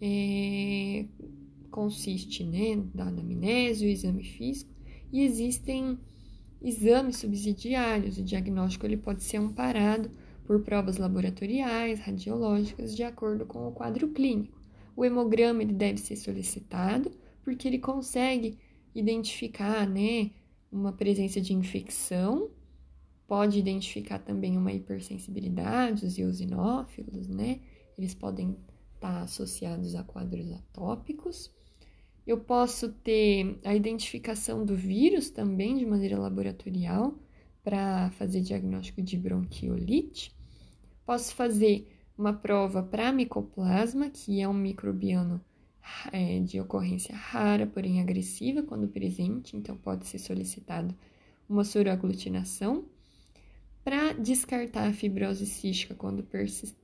é, 0.00 1.06
consiste 1.70 2.44
né, 2.44 2.82
da 2.94 3.04
anamnese, 3.04 3.86
o 3.86 3.88
exame 3.88 4.24
físico, 4.24 4.70
e 5.12 5.22
existem 5.22 5.98
exames 6.62 7.16
subsidiários. 7.16 8.18
O 8.18 8.22
diagnóstico 8.22 8.86
ele 8.86 8.96
pode 8.96 9.22
ser 9.22 9.38
amparado 9.38 10.10
por 10.46 10.60
provas 10.60 10.98
laboratoriais, 10.98 12.00
radiológicas, 12.00 12.94
de 12.94 13.02
acordo 13.02 13.46
com 13.46 13.66
o 13.66 13.72
quadro 13.72 14.08
clínico. 14.08 14.60
O 14.96 15.04
hemograma 15.04 15.62
ele 15.62 15.72
deve 15.72 15.98
ser 15.98 16.16
solicitado 16.16 17.10
porque 17.44 17.68
ele 17.68 17.78
consegue 17.78 18.58
identificar, 18.94 19.88
né, 19.88 20.30
uma 20.72 20.92
presença 20.92 21.40
de 21.40 21.52
infecção, 21.52 22.50
pode 23.26 23.58
identificar 23.58 24.18
também 24.18 24.56
uma 24.56 24.72
hipersensibilidade, 24.72 26.06
os 26.06 26.18
eosinófilos, 26.18 27.28
né? 27.28 27.60
Eles 27.96 28.14
podem 28.14 28.56
estar 28.94 29.22
associados 29.22 29.94
a 29.94 30.02
quadros 30.02 30.50
atópicos 30.52 31.52
eu 32.26 32.38
posso 32.38 32.90
ter 32.90 33.58
a 33.64 33.74
identificação 33.74 34.64
do 34.64 34.74
vírus 34.74 35.28
também 35.28 35.76
de 35.76 35.84
maneira 35.84 36.18
laboratorial 36.18 37.14
para 37.62 38.10
fazer 38.12 38.40
diagnóstico 38.40 39.02
de 39.02 39.18
bronquiolite. 39.18 40.34
Posso 41.04 41.34
fazer 41.34 41.86
uma 42.16 42.32
prova 42.32 42.82
para 42.82 43.12
micoplasma, 43.12 44.08
que 44.08 44.40
é 44.40 44.48
um 44.48 44.54
microbiano 44.54 45.38
é, 46.12 46.40
de 46.40 46.60
ocorrência 46.60 47.14
rara, 47.14 47.66
porém 47.66 48.00
agressiva 48.00 48.62
quando 48.62 48.88
presente, 48.88 49.56
então 49.56 49.76
pode 49.76 50.06
ser 50.06 50.18
solicitado 50.18 50.94
uma 51.48 51.64
soroaglutinação. 51.64 52.84
Para 53.84 54.12
descartar 54.14 54.88
a 54.88 54.92
fibrose 54.92 55.44
cística 55.44 55.94
quando 55.94 56.26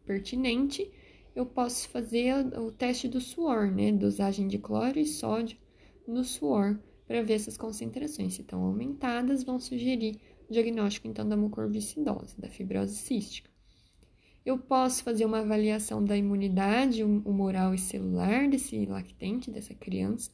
pertinente, 0.04 0.90
eu 1.35 1.47
posso 1.47 1.88
fazer 1.88 2.35
o 2.59 2.71
teste 2.71 3.09
do 3.09 3.21
suor, 3.21 3.71
né? 3.71 3.90
Dosagem 3.90 4.47
de 4.47 4.59
cloro 4.59 4.99
e 4.99 5.07
sódio 5.07 5.57
no 6.07 6.23
suor 6.23 6.78
para 7.07 7.23
ver 7.23 7.35
essas 7.35 7.57
concentrações. 7.57 8.35
Se 8.35 8.42
estão 8.42 8.62
aumentadas, 8.62 9.42
vão 9.42 9.59
sugerir 9.59 10.21
o 10.49 10.52
diagnóstico 10.52 11.09
então 11.09 11.28
da 11.28 11.37
mucorviscidose, 11.37 12.38
da 12.38 12.49
fibrose 12.49 12.97
cística. 12.97 13.50
Eu 14.50 14.59
posso 14.59 15.04
fazer 15.04 15.25
uma 15.25 15.38
avaliação 15.38 16.04
da 16.04 16.16
imunidade 16.16 17.04
humoral 17.04 17.73
e 17.73 17.78
celular 17.78 18.49
desse 18.49 18.85
lactente, 18.85 19.49
dessa 19.49 19.73
criança, 19.75 20.28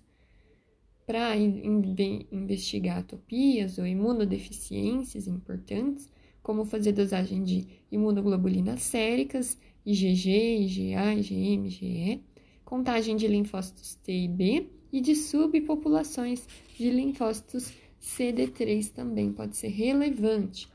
para 1.05 1.37
investigar 1.37 3.01
atopias 3.01 3.77
ou 3.77 3.87
imunodeficiências 3.87 5.27
importantes, 5.27 6.11
como 6.43 6.65
fazer 6.65 6.93
dosagem 6.93 7.45
de 7.45 7.67
imunoglobulinas 7.93 8.81
séricas 8.85 9.59
IgG, 9.85 10.63
IgA, 10.63 11.13
IgM, 11.13 11.67
IgE, 11.67 12.25
contagem 12.65 13.17
de 13.17 13.29
linfócitos 13.29 13.97
T 13.97 14.13
e 14.13 14.29
B 14.29 14.67
e 14.91 15.03
de 15.03 15.15
subpopulações 15.15 16.49
de 16.75 16.91
linfócitos 16.91 17.71
CD3 18.01 18.91
também 18.95 19.31
pode 19.31 19.59
ser 19.59 19.69
relevante. 19.69 20.75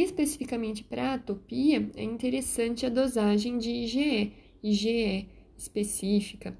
Especificamente 0.00 0.84
para 0.84 1.14
atopia, 1.14 1.90
é 1.96 2.04
interessante 2.04 2.86
a 2.86 2.88
dosagem 2.88 3.58
de 3.58 3.68
IgE, 3.68 4.32
IgE 4.62 5.28
específica, 5.56 6.56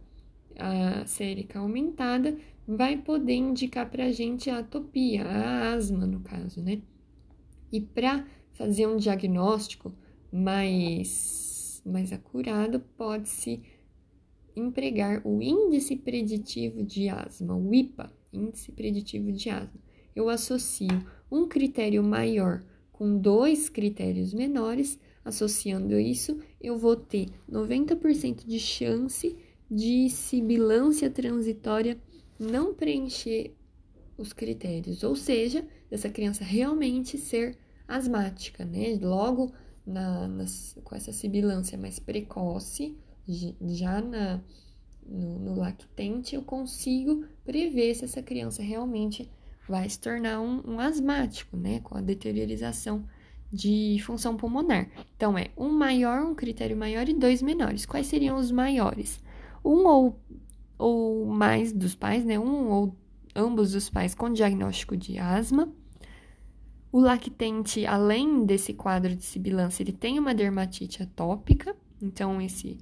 a 0.59 1.07
sérica 1.07 1.61
aumentada, 1.61 2.37
vai 2.67 2.97
poder 2.97 3.35
indicar 3.35 3.89
para 3.89 4.07
a 4.07 4.11
gente 4.11 4.51
a 4.51 4.59
atopia, 4.59 5.25
a 5.25 5.73
asma 5.73 6.05
no 6.05 6.19
caso, 6.19 6.61
né? 6.61 6.83
E 7.71 7.81
para 7.81 8.27
fazer 8.55 8.89
um 8.89 8.97
diagnóstico 8.97 9.95
mais 10.33 11.81
mais 11.87 12.13
acurado, 12.13 12.81
pode-se 12.97 13.63
empregar 14.57 15.25
o 15.25 15.41
índice 15.41 15.95
preditivo 15.95 16.83
de 16.83 17.09
asma, 17.09 17.55
o 17.55 17.73
IPA, 17.73 18.13
índice 18.33 18.73
preditivo 18.73 19.31
de 19.31 19.49
asma. 19.49 19.81
Eu 20.15 20.29
associo 20.29 21.07
um 21.31 21.47
critério 21.47 22.03
maior 22.03 22.65
com 22.99 23.17
dois 23.17 23.69
critérios 23.69 24.35
menores, 24.35 24.99
associando 25.25 25.97
isso, 26.01 26.37
eu 26.61 26.77
vou 26.77 26.97
ter 26.97 27.29
90% 27.49 28.45
de 28.45 28.59
chance 28.59 29.37
de 29.71 30.11
sibilância 30.11 31.09
transitória 31.09 31.97
não 32.41 32.75
preencher 32.75 33.55
os 34.17 34.33
critérios, 34.33 35.05
ou 35.05 35.15
seja, 35.15 35.65
dessa 35.89 36.11
criança 36.11 36.43
realmente 36.43 37.17
ser 37.17 37.57
asmática, 37.87 38.65
né? 38.65 38.99
Logo, 39.01 39.53
na, 39.87 40.27
nas, 40.27 40.77
com 40.83 40.97
essa 40.97 41.13
sibilância 41.13 41.79
mais 41.79 42.01
precoce, 42.01 42.99
já 43.29 44.01
na, 44.01 44.43
no, 45.07 45.39
no, 45.39 45.55
lactente, 45.55 46.35
eu 46.35 46.43
consigo 46.43 47.25
prever 47.45 47.95
se 47.95 48.05
essa 48.05 48.21
criança 48.21 48.61
realmente 48.61 49.31
vai 49.69 49.89
se 49.89 49.99
tornar 50.01 50.41
um, 50.41 50.63
um 50.67 50.81
asmático, 50.81 51.57
né? 51.57 51.81
Com 51.81 51.97
a 51.97 52.01
deteriorização 52.01 53.05
de 53.53 53.99
função 54.05 54.37
pulmonar. 54.37 54.89
Então, 55.17 55.37
é 55.39 55.51
um 55.57 55.71
maior, 55.71 56.23
um 56.23 56.35
critério 56.35 56.77
maior 56.77 57.09
e 57.09 57.15
dois 57.15 57.41
menores. 57.43 57.87
Quais 57.87 58.07
seriam 58.07 58.37
os 58.37 58.51
maiores? 58.51 59.23
Um 59.65 59.87
ou, 59.87 60.21
ou 60.79 61.27
mais 61.27 61.73
dos 61.73 61.95
pais, 61.95 62.25
né? 62.25 62.39
Um 62.39 62.69
ou 62.71 62.97
ambos 63.35 63.75
os 63.75 63.89
pais 63.89 64.15
com 64.15 64.33
diagnóstico 64.33 64.97
de 64.97 65.19
asma 65.19 65.73
O 66.91 66.99
lactente, 67.01 67.87
além 67.87 68.45
desse 68.45 68.73
quadro 68.73 69.15
de 69.15 69.25
sibilância, 69.25 69.83
ele 69.83 69.93
tem 69.93 70.19
uma 70.19 70.35
dermatite 70.35 71.03
atópica, 71.03 71.77
então 72.01 72.41
esse, 72.41 72.79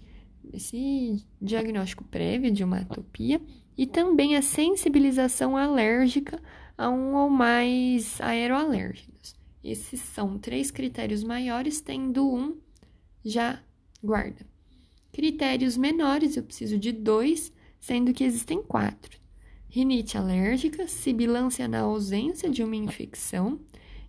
esse 0.52 1.24
diagnóstico 1.42 2.04
prévio 2.04 2.50
de 2.50 2.62
uma 2.62 2.78
atopia, 2.78 3.40
e 3.76 3.86
também 3.86 4.36
a 4.36 4.42
sensibilização 4.42 5.56
alérgica 5.56 6.40
a 6.76 6.90
um 6.90 7.14
ou 7.14 7.30
mais 7.30 8.20
aeroalérgenos. 8.20 9.34
Esses 9.62 10.00
são 10.00 10.38
três 10.38 10.70
critérios 10.70 11.24
maiores, 11.24 11.80
tendo 11.80 12.32
um 12.32 12.56
já 13.24 13.60
guarda. 14.02 14.46
Critérios 15.12 15.76
menores, 15.76 16.36
eu 16.36 16.42
preciso 16.42 16.78
de 16.78 16.92
dois, 16.92 17.52
sendo 17.80 18.12
que 18.12 18.22
existem 18.22 18.62
quatro: 18.62 19.18
rinite 19.68 20.16
alérgica, 20.16 20.86
sibilância 20.86 21.66
na 21.66 21.80
ausência 21.80 22.48
de 22.48 22.62
uma 22.62 22.76
infecção, 22.76 23.58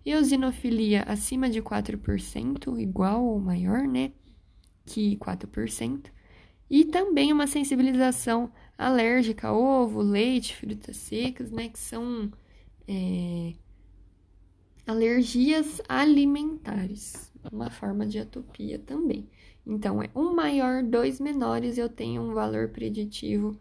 eosinofilia 0.04 1.02
acima 1.02 1.50
de 1.50 1.60
4%, 1.62 2.78
igual 2.78 3.24
ou 3.24 3.40
maior, 3.40 3.82
né? 3.88 4.12
Que 4.86 5.16
4%, 5.16 6.10
e 6.70 6.84
também 6.84 7.32
uma 7.32 7.46
sensibilização 7.46 8.52
alérgica 8.76 9.48
a 9.48 9.52
ovo, 9.52 10.00
leite, 10.00 10.54
frutas 10.54 10.96
secas, 10.96 11.50
né? 11.50 11.68
Que 11.68 11.78
são 11.78 12.30
é, 12.88 13.52
alergias 14.86 15.82
alimentares, 15.86 17.30
uma 17.52 17.70
forma 17.70 18.06
de 18.06 18.18
atopia 18.18 18.78
também. 18.78 19.28
Então, 19.66 20.02
é 20.02 20.10
um 20.14 20.34
maior, 20.34 20.82
dois 20.82 21.20
menores, 21.20 21.76
eu 21.76 21.90
tenho 21.90 22.22
um 22.22 22.32
valor 22.32 22.70
preditivo 22.70 23.60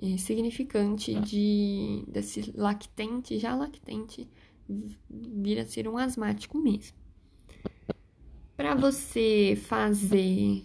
é, 0.00 0.16
significante 0.16 1.12
de 1.20 2.04
desse 2.06 2.52
lactente, 2.56 3.38
já 3.38 3.56
lactente, 3.56 4.28
vir 5.10 5.58
a 5.58 5.66
ser 5.66 5.88
um 5.88 5.98
asmático 5.98 6.56
mesmo. 6.58 6.96
Para 8.56 8.76
você 8.76 9.58
fazer. 9.66 10.64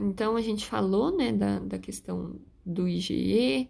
Então, 0.00 0.36
a 0.36 0.40
gente 0.40 0.66
falou 0.66 1.16
né, 1.16 1.32
da, 1.32 1.58
da 1.60 1.78
questão 1.78 2.40
do 2.64 2.88
IgE, 2.88 3.68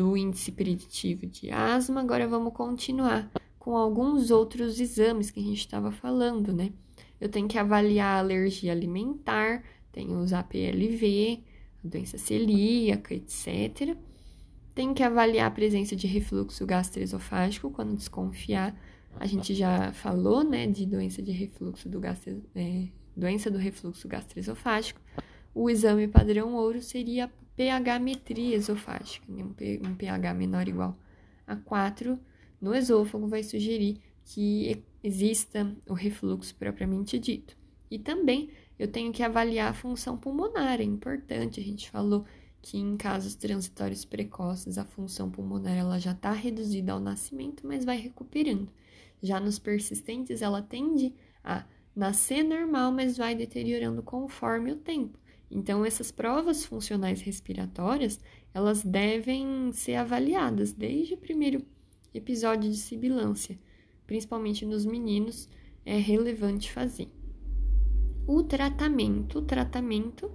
do 0.00 0.16
índice 0.16 0.50
preditivo 0.50 1.26
de 1.26 1.50
asma. 1.50 2.00
Agora, 2.00 2.26
vamos 2.26 2.54
continuar 2.54 3.30
com 3.58 3.76
alguns 3.76 4.30
outros 4.30 4.80
exames 4.80 5.30
que 5.30 5.38
a 5.38 5.42
gente 5.42 5.58
estava 5.58 5.92
falando, 5.92 6.54
né? 6.54 6.72
Eu 7.20 7.28
tenho 7.28 7.46
que 7.46 7.58
avaliar 7.58 8.16
a 8.16 8.18
alergia 8.20 8.72
alimentar, 8.72 9.62
tenho 9.92 10.18
os 10.18 10.32
APLV, 10.32 11.44
a 11.84 11.88
doença 11.88 12.16
celíaca, 12.16 13.14
etc. 13.14 13.94
Tem 14.74 14.94
que 14.94 15.02
avaliar 15.02 15.48
a 15.48 15.50
presença 15.50 15.94
de 15.94 16.06
refluxo 16.06 16.64
gastroesofágico 16.64 17.70
quando 17.70 17.94
desconfiar. 17.94 18.74
A 19.16 19.26
gente 19.26 19.54
já 19.54 19.92
falou, 19.92 20.42
né, 20.42 20.66
de 20.66 20.86
doença 20.86 21.20
de 21.20 21.30
refluxo 21.30 21.90
do 21.90 22.00
gastro, 22.00 22.42
é, 22.54 22.86
doença 23.14 23.50
do 23.50 23.58
refluxo 23.58 24.08
gastroesofágico. 24.08 25.00
O 25.54 25.68
exame 25.68 26.08
padrão 26.08 26.54
ouro 26.54 26.80
seria 26.80 27.26
a 27.26 27.28
pH-metria 27.56 28.56
esofágica, 28.56 29.26
né, 29.30 29.44
um 29.84 29.94
pH 29.94 30.34
menor 30.34 30.66
ou 30.66 30.68
igual 30.68 30.98
a 31.46 31.56
4 31.56 32.18
no 32.60 32.74
esôfago 32.74 33.26
vai 33.26 33.42
sugerir 33.42 34.00
que 34.24 34.82
exista 35.02 35.74
o 35.88 35.94
refluxo 35.94 36.54
propriamente 36.54 37.18
dito. 37.18 37.56
E 37.90 37.98
também 37.98 38.50
eu 38.78 38.86
tenho 38.86 39.12
que 39.12 39.22
avaliar 39.22 39.70
a 39.70 39.74
função 39.74 40.16
pulmonar, 40.16 40.80
é 40.80 40.84
importante, 40.84 41.60
a 41.60 41.62
gente 41.62 41.90
falou 41.90 42.24
que 42.62 42.78
em 42.78 42.96
casos 42.96 43.34
transitórios 43.34 44.04
precoces 44.04 44.78
a 44.78 44.84
função 44.84 45.30
pulmonar 45.30 45.76
ela 45.76 45.98
já 45.98 46.12
está 46.12 46.32
reduzida 46.32 46.92
ao 46.92 47.00
nascimento, 47.00 47.66
mas 47.66 47.84
vai 47.84 47.96
recuperando. 47.96 48.68
Já 49.22 49.40
nos 49.40 49.58
persistentes 49.58 50.42
ela 50.42 50.62
tende 50.62 51.14
a 51.42 51.64
nascer 51.96 52.42
normal, 52.42 52.92
mas 52.92 53.16
vai 53.16 53.34
deteriorando 53.34 54.02
conforme 54.02 54.72
o 54.72 54.76
tempo. 54.76 55.18
Então 55.50 55.84
essas 55.84 56.12
provas 56.12 56.64
funcionais 56.64 57.20
respiratórias, 57.20 58.20
elas 58.54 58.82
devem 58.82 59.72
ser 59.72 59.96
avaliadas 59.96 60.72
desde 60.72 61.14
o 61.14 61.18
primeiro 61.18 61.64
episódio 62.14 62.70
de 62.70 62.76
sibilância, 62.76 63.58
principalmente 64.06 64.64
nos 64.64 64.86
meninos, 64.86 65.48
é 65.84 65.96
relevante 65.96 66.70
fazer. 66.70 67.08
O 68.26 68.42
tratamento, 68.42 69.38
o 69.38 69.42
tratamento 69.42 70.30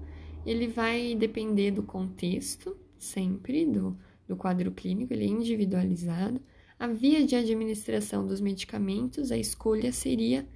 ele 0.45 0.67
vai 0.67 1.15
depender 1.15 1.71
do 1.71 1.81
contexto, 1.81 2.77
sempre, 2.97 3.65
do, 3.65 3.97
do 4.27 4.35
quadro 4.35 4.71
clínico, 4.71 5.13
ele 5.13 5.23
é 5.23 5.27
individualizado. 5.27 6.41
A 6.77 6.87
via 6.87 7.25
de 7.25 7.35
administração 7.35 8.27
dos 8.27 8.41
medicamentos, 8.41 9.31
a 9.31 9.37
escolha 9.37 9.91
seria 9.91 10.47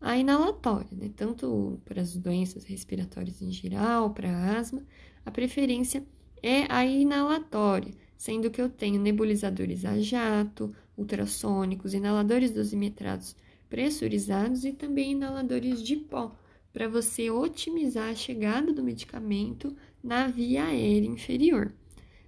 a 0.00 0.16
inalatória, 0.16 0.88
né? 0.92 1.10
tanto 1.14 1.80
para 1.84 2.00
as 2.00 2.16
doenças 2.16 2.64
respiratórias 2.64 3.40
em 3.40 3.50
geral, 3.50 4.10
para 4.10 4.56
asma, 4.58 4.82
a 5.24 5.30
preferência 5.30 6.04
é 6.42 6.70
a 6.72 6.84
inalatória, 6.84 7.94
sendo 8.16 8.50
que 8.50 8.60
eu 8.60 8.68
tenho 8.68 9.00
nebulizadores 9.00 9.84
a 9.84 9.98
jato, 10.00 10.74
ultrassônicos, 10.96 11.94
inaladores 11.94 12.50
dosimetrados 12.50 13.34
pressurizados 13.68 14.64
e 14.64 14.72
também 14.72 15.12
inaladores 15.12 15.82
de 15.82 15.96
pó, 15.96 16.36
para 16.72 16.88
você 16.88 17.30
otimizar 17.30 18.10
a 18.10 18.14
chegada 18.14 18.72
do 18.72 18.82
medicamento 18.82 19.74
na 20.02 20.28
via 20.28 20.66
aérea 20.66 21.08
inferior. 21.08 21.74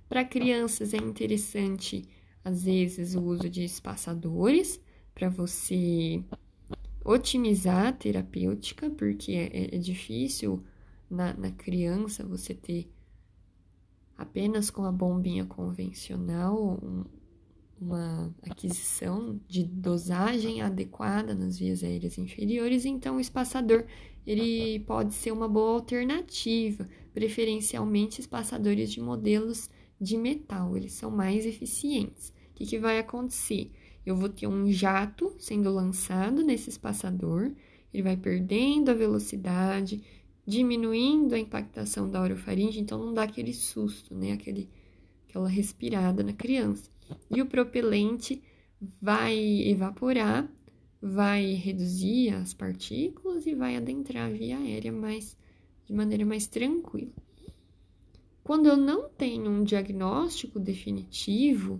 Para 0.09 0.24
crianças 0.24 0.94
é 0.94 0.96
interessante, 0.96 2.09
às 2.42 2.64
vezes, 2.64 3.14
o 3.14 3.22
uso 3.22 3.48
de 3.48 3.62
espaçadores 3.62 4.81
para 5.14 5.28
você 5.28 6.22
otimizar 7.04 7.87
a 7.87 7.92
terapêutica, 7.92 8.90
porque 8.90 9.32
é, 9.32 9.74
é 9.76 9.78
difícil 9.78 10.62
na, 11.11 11.32
na 11.34 11.50
criança 11.50 12.24
você 12.24 12.54
ter 12.54 12.90
apenas 14.16 14.68
com 14.68 14.84
a 14.84 14.92
bombinha 14.92 15.46
convencional 15.46 16.78
um, 16.82 17.04
uma 17.80 18.34
aquisição 18.42 19.40
de 19.46 19.62
dosagem 19.62 20.61
adequada 20.61 21.34
nas 21.34 21.58
vias 21.58 21.84
aéreas 21.84 22.18
inferiores, 22.18 22.84
então 22.84 23.16
o 23.16 23.20
espaçador 23.20 23.84
ele 24.26 24.80
pode 24.80 25.14
ser 25.14 25.32
uma 25.32 25.48
boa 25.48 25.74
alternativa, 25.74 26.88
preferencialmente 27.14 28.20
espaçadores 28.20 28.90
de 28.90 29.00
modelos 29.00 29.70
de 30.00 30.16
metal, 30.16 30.76
eles 30.76 30.92
são 30.92 31.11
mais 31.11 31.46
eficientes. 31.46 32.28
O 32.50 32.54
que, 32.54 32.66
que 32.66 32.78
vai 32.78 32.98
acontecer? 32.98 33.72
Eu 34.09 34.16
vou 34.16 34.31
ter 34.31 34.47
um 34.47 34.73
jato 34.73 35.35
sendo 35.38 35.71
lançado 35.71 36.42
nesse 36.42 36.71
espaçador, 36.71 37.53
ele 37.92 38.03
vai 38.03 38.16
perdendo 38.16 38.90
a 38.90 38.94
velocidade, 38.94 40.03
diminuindo 40.47 41.35
a 41.35 41.38
impactação 41.38 42.09
da 42.09 42.23
orofaringe, 42.23 42.81
então 42.81 42.99
não 42.99 43.12
dá 43.12 43.25
aquele 43.25 43.53
susto, 43.53 44.14
né? 44.14 44.33
Aquele, 44.33 44.66
aquela 45.29 45.47
respirada 45.47 46.23
na 46.23 46.33
criança. 46.33 46.90
E 47.31 47.42
o 47.42 47.44
propelente 47.44 48.42
vai 48.99 49.37
evaporar, 49.68 50.51
vai 51.03 51.53
reduzir 51.53 52.31
as 52.31 52.55
partículas 52.55 53.47
e 53.47 53.55
vai 53.55 53.77
adentrar 53.77 54.31
a 54.31 54.33
via 54.33 54.57
aérea 54.57 54.90
mais, 54.90 55.37
de 55.85 55.92
maneira 55.92 56.25
mais 56.25 56.47
tranquila. 56.47 57.12
Quando 58.42 58.68
eu 58.68 58.77
não 58.79 59.07
tenho 59.11 59.51
um 59.51 59.62
diagnóstico 59.62 60.59
definitivo 60.59 61.79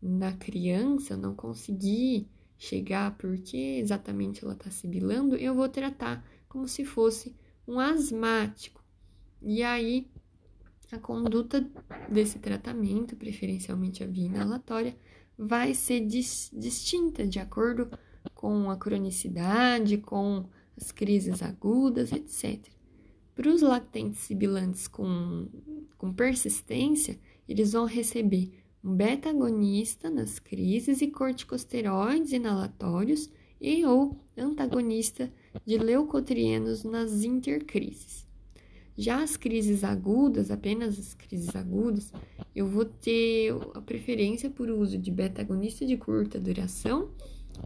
na 0.00 0.32
criança, 0.32 1.16
não 1.16 1.34
consegui 1.34 2.28
chegar 2.56 3.16
porque 3.16 3.78
exatamente 3.80 4.44
ela 4.44 4.54
está 4.54 4.70
sibilando, 4.70 5.36
eu 5.36 5.54
vou 5.54 5.68
tratar 5.68 6.24
como 6.48 6.66
se 6.66 6.84
fosse 6.84 7.34
um 7.66 7.78
asmático. 7.78 8.82
E 9.42 9.62
aí, 9.62 10.10
a 10.90 10.98
conduta 10.98 11.68
desse 12.08 12.38
tratamento, 12.38 13.14
preferencialmente 13.14 14.02
a 14.02 14.06
via 14.06 14.26
inalatória, 14.26 14.96
vai 15.36 15.74
ser 15.74 16.00
dis 16.00 16.50
distinta 16.52 17.26
de 17.26 17.38
acordo 17.38 17.88
com 18.34 18.70
a 18.70 18.76
cronicidade, 18.76 19.98
com 19.98 20.48
as 20.76 20.90
crises 20.90 21.42
agudas, 21.42 22.12
etc. 22.12 22.66
Para 23.34 23.50
os 23.50 23.62
lactentes 23.62 24.20
sibilantes 24.20 24.88
com, 24.88 25.48
com 25.96 26.12
persistência, 26.12 27.18
eles 27.48 27.72
vão 27.72 27.84
receber 27.84 28.52
um 28.82 28.94
beta-agonista 28.94 30.08
nas 30.08 30.38
crises 30.38 31.00
e 31.00 31.08
corticosteroides 31.08 32.32
inalatórios 32.32 33.30
e 33.60 33.84
ou 33.84 34.16
antagonista 34.36 35.32
de 35.66 35.78
leucotrienos 35.78 36.84
nas 36.84 37.22
intercrises. 37.22 38.26
Já 38.96 39.22
as 39.22 39.36
crises 39.36 39.84
agudas, 39.84 40.50
apenas 40.50 40.98
as 40.98 41.14
crises 41.14 41.54
agudas, 41.54 42.12
eu 42.54 42.66
vou 42.66 42.84
ter 42.84 43.52
a 43.74 43.80
preferência 43.80 44.50
por 44.50 44.68
uso 44.68 44.98
de 44.98 45.10
beta-agonista 45.10 45.86
de 45.86 45.96
curta 45.96 46.40
duração 46.40 47.10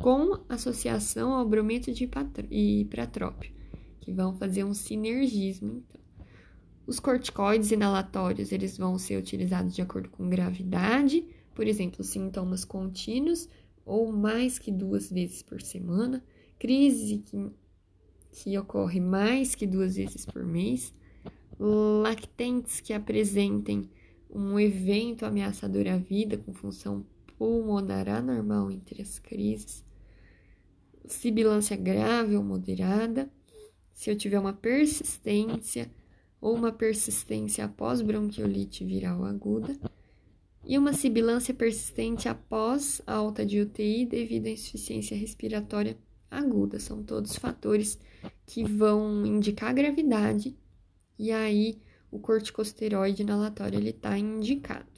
com 0.03 0.39
associação 0.49 1.33
ao 1.33 1.49
brometo 1.49 1.93
de 1.93 2.09
hipratrópio, 2.51 3.53
que 4.01 4.13
vão 4.13 4.35
fazer 4.35 4.65
um 4.65 4.75
sinergismo, 4.75 5.83
então. 5.89 6.03
Os 6.87 6.99
corticoides 6.99 7.71
inalatórios, 7.71 8.51
eles 8.51 8.77
vão 8.77 8.99
ser 8.99 9.17
utilizados 9.17 9.75
de 9.75 9.83
acordo 9.83 10.09
com 10.11 10.29
gravidade, 10.29 11.25
por 11.55 11.67
exemplo, 11.67 12.03
sintomas 12.03 12.65
contínuos 12.65 13.49
ou 13.85 14.13
mais 14.13 14.59
que 14.59 14.71
duas 14.71 15.11
vezes 15.11 15.43
por 15.43 15.61
semana, 15.61 16.25
crise 16.59 17.19
que, 17.19 17.51
que 18.33 18.59
ocorre 18.59 19.01
mais 19.01 19.55
que 19.55 19.67
duas 19.67 19.97
vezes 19.97 20.25
por 20.25 20.45
mês, 20.45 20.93
lactentes 21.59 22.81
que 22.81 22.93
apresentem 22.93 23.89
um 24.31 24.59
evento 24.59 25.25
ameaçador 25.25 25.87
à 25.89 25.97
vida 25.97 26.37
com 26.39 26.53
função 26.53 27.05
pulmonar 27.37 28.09
anormal 28.09 28.71
entre 28.71 29.03
as 29.03 29.19
crises, 29.19 29.85
sibilância 31.07 31.77
grave 31.77 32.37
ou 32.37 32.43
moderada, 32.43 33.31
se 33.93 34.11
eu 34.11 34.17
tiver 34.17 34.39
uma 34.39 34.53
persistência 34.53 35.91
ou 36.43 36.57
uma 36.57 36.73
persistência 36.73 37.65
após 37.65 38.03
bronquiolite 38.03 38.85
viral 38.85 39.25
aguda, 39.25 39.79
e 40.65 40.77
uma 40.77 40.93
sibilância 40.93 41.55
persistente 41.55 42.29
após 42.29 43.01
alta 43.07 43.47
de 43.47 43.61
UTI 43.61 44.05
devido 44.05 44.47
à 44.47 44.51
insuficiência 44.51 45.17
respiratória 45.17 45.97
aguda. 46.31 46.79
São 46.81 47.03
todos 47.03 47.37
fatores 47.37 47.99
que 48.45 48.65
vão 48.65 49.25
indicar 49.25 49.73
gravidade 49.73 50.57
e 51.19 51.31
aí 51.31 51.81
o 52.11 52.19
corticosteroide 52.19 53.23
inalatório 53.23 53.79
ele 53.79 53.91
está 53.91 54.19
indicado. 54.19 54.92